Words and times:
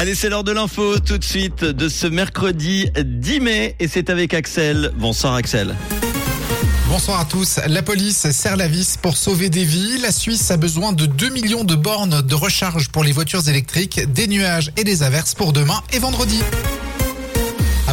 Allez, 0.00 0.14
c'est 0.14 0.30
l'heure 0.30 0.44
de 0.44 0.52
l'info 0.52 0.98
tout 0.98 1.18
de 1.18 1.24
suite 1.24 1.62
de 1.62 1.86
ce 1.90 2.06
mercredi 2.06 2.88
10 2.98 3.40
mai 3.40 3.76
et 3.80 3.86
c'est 3.86 4.08
avec 4.08 4.32
Axel. 4.32 4.92
Bonsoir 4.96 5.34
Axel. 5.34 5.76
Bonsoir 6.88 7.20
à 7.20 7.26
tous. 7.26 7.60
La 7.66 7.82
police 7.82 8.30
serre 8.30 8.56
la 8.56 8.66
vis 8.66 8.96
pour 8.96 9.18
sauver 9.18 9.50
des 9.50 9.62
vies. 9.62 9.98
La 9.98 10.10
Suisse 10.10 10.50
a 10.50 10.56
besoin 10.56 10.94
de 10.94 11.04
2 11.04 11.28
millions 11.28 11.64
de 11.64 11.74
bornes 11.74 12.22
de 12.22 12.34
recharge 12.34 12.88
pour 12.88 13.04
les 13.04 13.12
voitures 13.12 13.46
électriques, 13.46 14.10
des 14.10 14.26
nuages 14.26 14.72
et 14.78 14.84
des 14.84 15.02
averses 15.02 15.34
pour 15.34 15.52
demain 15.52 15.82
et 15.92 15.98
vendredi. 15.98 16.40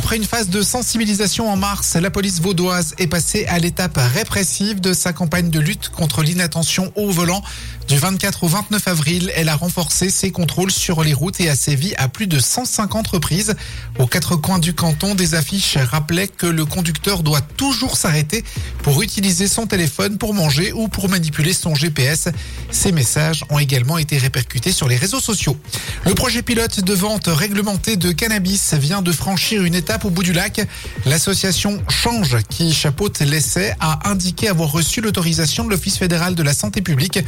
Après 0.07 0.15
une 0.15 0.23
phase 0.23 0.47
de 0.47 0.61
sensibilisation 0.61 1.51
en 1.51 1.57
mars, 1.57 1.97
la 1.97 2.09
police 2.09 2.39
vaudoise 2.39 2.95
est 2.97 3.07
passée 3.07 3.45
à 3.47 3.59
l'étape 3.59 3.99
répressive 4.15 4.79
de 4.79 4.93
sa 4.93 5.11
campagne 5.11 5.49
de 5.49 5.59
lutte 5.59 5.89
contre 5.89 6.23
l'inattention 6.23 6.93
au 6.95 7.11
volant. 7.11 7.43
Du 7.89 7.97
24 7.97 8.45
au 8.45 8.47
29 8.47 8.87
avril, 8.87 9.31
elle 9.35 9.49
a 9.49 9.55
renforcé 9.55 10.09
ses 10.09 10.31
contrôles 10.31 10.71
sur 10.71 11.03
les 11.03 11.13
routes 11.13 11.41
et 11.41 11.49
a 11.49 11.57
sévi 11.57 11.93
à 11.97 12.07
plus 12.07 12.27
de 12.27 12.39
150 12.39 13.07
reprises. 13.07 13.55
Aux 13.99 14.07
quatre 14.07 14.37
coins 14.37 14.59
du 14.59 14.73
canton, 14.73 15.13
des 15.13 15.35
affiches 15.35 15.77
rappelaient 15.77 16.27
que 16.29 16.47
le 16.47 16.65
conducteur 16.65 17.21
doit 17.21 17.41
toujours 17.41 17.97
s'arrêter 17.97 18.45
pour 18.83 19.01
utiliser 19.01 19.47
son 19.47 19.67
téléphone 19.67 20.17
pour 20.17 20.33
manger 20.33 20.71
ou 20.71 20.87
pour 20.87 21.09
manipuler 21.09 21.51
son 21.51 21.75
GPS. 21.75 22.29
Ces 22.71 22.93
messages 22.93 23.43
ont 23.49 23.59
également 23.59 23.97
été 23.97 24.17
répercutés 24.17 24.71
sur 24.71 24.87
les 24.87 24.97
réseaux 24.97 25.21
sociaux. 25.21 25.57
Le 26.05 26.13
projet 26.13 26.41
pilote 26.41 26.81
de 26.81 26.93
vente 26.93 27.27
réglementée 27.27 27.97
de 27.97 28.11
cannabis 28.13 28.73
vient 28.73 29.01
de 29.01 29.11
franchir 29.11 29.63
une 29.63 29.75
étape 29.75 29.96
au 30.05 30.09
bout 30.09 30.23
du 30.23 30.33
lac. 30.33 30.61
L'association 31.05 31.81
Change, 31.89 32.37
qui 32.49 32.73
chapeaute 32.73 33.19
l'essai, 33.19 33.73
a 33.79 34.09
indiqué 34.09 34.47
avoir 34.47 34.71
reçu 34.71 35.01
l'autorisation 35.01 35.63
de 35.63 35.69
l'Office 35.69 35.97
fédéral 35.97 36.35
de 36.35 36.43
la 36.43 36.53
santé 36.53 36.81
publique. 36.81 37.19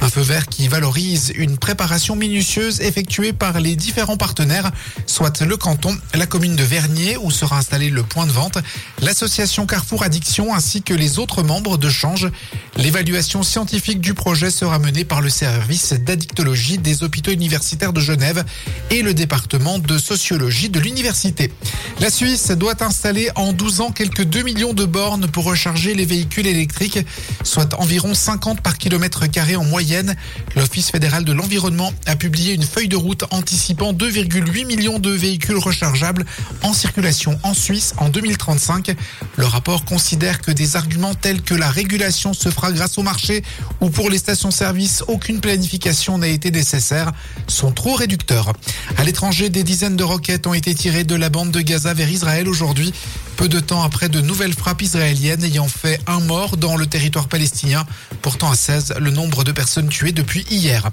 Un 0.00 0.08
feu 0.08 0.20
vert 0.20 0.46
qui 0.46 0.68
valorise 0.68 1.32
une 1.34 1.58
préparation 1.58 2.16
minutieuse 2.16 2.80
effectuée 2.80 3.32
par 3.32 3.60
les 3.60 3.76
différents 3.76 4.16
partenaires, 4.16 4.70
soit 5.06 5.40
le 5.40 5.56
canton, 5.56 5.96
la 6.14 6.26
commune 6.26 6.56
de 6.56 6.62
Vernier 6.62 7.16
où 7.16 7.30
sera 7.30 7.58
installé 7.58 7.90
le 7.90 8.02
point 8.02 8.26
de 8.26 8.32
vente, 8.32 8.58
l'association 9.00 9.66
Carrefour 9.66 10.02
Addiction 10.02 10.54
ainsi 10.54 10.82
que 10.82 10.94
les 10.94 11.18
autres 11.18 11.42
membres 11.42 11.78
de 11.78 11.88
Change. 11.88 12.28
L'évaluation 12.76 13.42
scientifique 13.42 14.00
du 14.00 14.14
projet 14.14 14.50
sera 14.50 14.78
menée 14.78 15.04
par 15.04 15.20
le 15.20 15.28
service 15.28 15.92
d'addictologie 15.92 16.78
des 16.78 17.02
hôpitaux 17.02 17.32
universitaires 17.32 17.92
de 17.92 18.00
Genève 18.00 18.44
et 18.90 19.02
le 19.02 19.14
département 19.14 19.78
de 19.78 19.98
sociologie 19.98 20.68
de 20.68 20.80
l'université. 20.80 21.50
Suisse 22.18 22.50
doit 22.50 22.82
installer 22.82 23.30
en 23.36 23.52
12 23.52 23.80
ans 23.80 23.92
quelques 23.92 24.24
2 24.24 24.42
millions 24.42 24.72
de 24.74 24.84
bornes 24.84 25.28
pour 25.28 25.44
recharger 25.44 25.94
les 25.94 26.04
véhicules 26.04 26.48
électriques, 26.48 26.98
soit 27.44 27.80
environ 27.80 28.12
50 28.12 28.60
par 28.60 28.76
kilomètre 28.76 29.28
carré 29.28 29.54
en 29.54 29.62
moyenne. 29.62 30.16
L'Office 30.56 30.90
fédéral 30.90 31.22
de 31.22 31.30
l'environnement 31.30 31.92
a 32.06 32.16
publié 32.16 32.54
une 32.54 32.64
feuille 32.64 32.88
de 32.88 32.96
route 32.96 33.22
anticipant 33.30 33.92
2,8 33.92 34.66
millions 34.66 34.98
de 34.98 35.10
véhicules 35.10 35.58
rechargeables 35.58 36.26
en 36.64 36.72
circulation 36.72 37.38
en 37.44 37.54
Suisse 37.54 37.94
en 37.98 38.08
2035. 38.08 38.96
Le 39.36 39.46
rapport 39.46 39.84
considère 39.84 40.40
que 40.40 40.50
des 40.50 40.74
arguments 40.74 41.14
tels 41.14 41.42
que 41.42 41.54
la 41.54 41.70
régulation 41.70 42.34
se 42.34 42.48
fera 42.48 42.72
grâce 42.72 42.98
au 42.98 43.04
marché 43.04 43.44
ou 43.80 43.90
pour 43.90 44.10
les 44.10 44.18
stations-service, 44.18 45.04
aucune 45.06 45.38
planification 45.38 46.18
n'a 46.18 46.26
été 46.26 46.50
nécessaire, 46.50 47.12
sont 47.46 47.70
trop 47.70 47.94
réducteurs. 47.94 48.54
À 48.96 49.04
l'étranger, 49.04 49.50
des 49.50 49.62
dizaines 49.62 49.94
de 49.94 50.02
roquettes 50.02 50.48
ont 50.48 50.54
été 50.54 50.74
tirées 50.74 51.04
de 51.04 51.14
la 51.14 51.28
bande 51.28 51.52
de 51.52 51.60
Gaza 51.60 51.94
vers 51.94 52.07
Israël 52.10 52.48
aujourd'hui, 52.48 52.92
peu 53.38 53.48
de 53.48 53.60
temps 53.60 53.84
après 53.84 54.08
de 54.08 54.20
nouvelles 54.20 54.52
frappes 54.52 54.82
israéliennes 54.82 55.44
ayant 55.44 55.68
fait 55.68 56.00
un 56.08 56.18
mort 56.18 56.56
dans 56.56 56.76
le 56.76 56.86
territoire 56.86 57.28
palestinien, 57.28 57.86
portant 58.20 58.50
à 58.50 58.56
16 58.56 58.94
le 58.98 59.12
nombre 59.12 59.44
de 59.44 59.52
personnes 59.52 59.88
tuées 59.88 60.10
depuis 60.10 60.44
hier. 60.50 60.90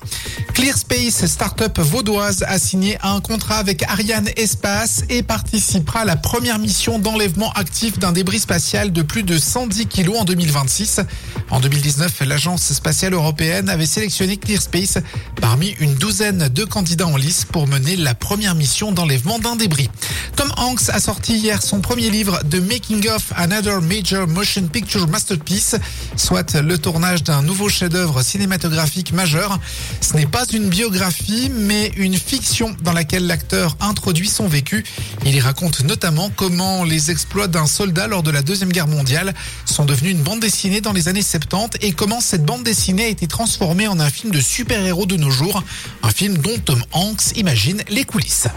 ClearSpace, 0.54 1.26
start-up 1.26 1.80
vaudoise, 1.80 2.46
a 2.48 2.60
signé 2.60 3.00
un 3.02 3.20
contrat 3.20 3.58
avec 3.58 3.82
Ariane 3.84 4.30
Espace 4.36 5.06
et 5.10 5.24
participera 5.24 6.02
à 6.02 6.06
la 6.06 6.18
première 6.18 6.60
mission 6.60 7.00
d'enlèvement 7.00 7.52
actif 7.54 7.98
d'un 7.98 8.12
débris 8.12 8.40
spatial 8.40 8.94
de 8.94 9.02
plus 9.02 9.24
de 9.24 9.40
110 9.40 9.88
kilos 9.88 10.20
en 10.20 10.26
2026. 10.26 11.02
En 11.50 11.60
2019, 11.60 12.22
l'agence 12.28 12.74
spatiale 12.74 13.14
européenne 13.14 13.70
avait 13.70 13.88
sélectionné 13.88 14.38
ClearSpace 14.38 15.00
parmi 15.42 15.70
une 15.80 15.96
douzaine 15.96 16.50
de 16.50 16.64
candidats 16.64 17.08
en 17.08 17.18
lice 17.18 17.46
pour 17.52 17.68
mener 17.68 17.96
la 17.96 18.14
première 18.14 18.54
mission 18.54 18.92
d'enlèvement 18.92 19.40
d'un 19.40 19.56
débris. 19.56 19.90
Tom 20.36 20.52
Hanks 20.58 20.90
a 20.90 21.00
sorti 21.06 21.38
hier 21.38 21.62
son 21.62 21.82
premier 21.82 22.10
livre 22.10 22.40
The 22.50 22.56
Making 22.56 23.10
of 23.10 23.32
Another 23.36 23.80
Major 23.80 24.28
Motion 24.28 24.64
Picture 24.64 25.08
Masterpiece, 25.08 25.76
soit 26.16 26.56
le 26.56 26.80
tournage 26.80 27.22
d'un 27.22 27.44
nouveau 27.44 27.70
chef-d'œuvre 27.70 28.24
cinématographique 28.24 29.14
majeur. 29.14 29.60
Ce 30.02 30.16
n'est 30.16 30.26
pas 30.26 30.46
une 30.52 30.68
biographie, 30.68 31.52
mais 31.54 31.92
une 31.96 32.16
fiction 32.18 32.76
dans 32.82 32.92
laquelle 32.92 33.28
l'acteur 33.28 33.78
introduit 33.82 34.28
son 34.28 34.48
vécu. 34.48 34.84
Il 35.28 35.36
y 35.36 35.40
raconte 35.40 35.84
notamment 35.84 36.32
comment 36.36 36.84
les 36.84 37.12
exploits 37.12 37.48
d'un 37.48 37.68
soldat 37.68 38.08
lors 38.08 38.24
de 38.24 38.32
la 38.32 38.42
Deuxième 38.42 38.72
Guerre 38.72 38.88
mondiale 38.88 39.36
sont 39.66 39.86
devenus 39.86 40.14
une 40.14 40.24
bande 40.24 40.40
dessinée 40.40 40.82
dans 40.82 40.92
les 40.92 41.08
années 41.08 41.22
70 41.22 41.78
et 41.82 41.92
comment 41.92 42.20
cette 42.20 42.46
bande 42.46 42.64
dessinée 42.64 43.06
a 43.06 43.10
été 43.10 43.28
transformée 43.28 43.88
en 43.88 44.00
un 44.00 44.10
film 44.10 44.34
de 44.34 44.42
super-héros 44.42 45.06
de 45.06 45.18
nos 45.18 45.30
jours, 45.30 45.64
un 46.02 46.10
film 46.10 46.36
dont 46.40 46.58
Tom 46.66 46.82
Hanks 46.94 47.38
imagine 47.38 47.84
les 47.90 48.06
coulisses. 48.06 48.48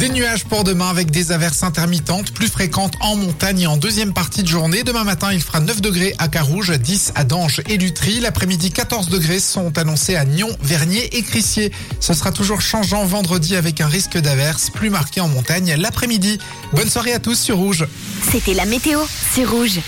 Des 0.00 0.08
nuages 0.08 0.46
pour 0.46 0.64
demain 0.64 0.88
avec 0.88 1.10
des 1.10 1.30
averses 1.30 1.62
intermittentes 1.62 2.32
plus 2.32 2.48
fréquentes 2.48 2.94
en 3.02 3.16
montagne 3.16 3.60
et 3.60 3.66
en 3.66 3.76
deuxième 3.76 4.14
partie 4.14 4.42
de 4.42 4.48
journée. 4.48 4.82
Demain 4.82 5.04
matin, 5.04 5.30
il 5.30 5.42
fera 5.42 5.60
9 5.60 5.82
degrés 5.82 6.14
à 6.18 6.28
Carouge, 6.28 6.70
10 6.70 7.12
à 7.16 7.24
Dange 7.24 7.60
et 7.68 7.76
Lutry. 7.76 8.18
L'après-midi, 8.18 8.70
14 8.70 9.10
degrés 9.10 9.40
sont 9.40 9.76
annoncés 9.76 10.16
à 10.16 10.24
Nyon, 10.24 10.48
Vernier 10.62 11.18
et 11.18 11.22
Crissier. 11.22 11.70
Ce 12.00 12.14
sera 12.14 12.32
toujours 12.32 12.62
changeant 12.62 13.04
vendredi 13.04 13.56
avec 13.56 13.82
un 13.82 13.88
risque 13.88 14.16
d'averses 14.16 14.70
plus 14.70 14.88
marqué 14.88 15.20
en 15.20 15.28
montagne 15.28 15.74
l'après-midi. 15.76 16.38
Bonne 16.72 16.88
soirée 16.88 17.12
à 17.12 17.18
tous 17.18 17.38
sur 17.38 17.58
Rouge. 17.58 17.86
C'était 18.32 18.54
la 18.54 18.64
météo, 18.64 19.00
c'est 19.34 19.44
Rouge. 19.44 19.78